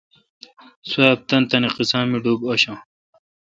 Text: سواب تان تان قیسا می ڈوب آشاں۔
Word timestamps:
سواب 0.89 1.19
تان 1.27 1.43
تان 1.49 1.63
قیسا 1.75 1.99
می 2.09 2.17
ڈوب 2.23 2.39
آشاں۔ 2.51 2.79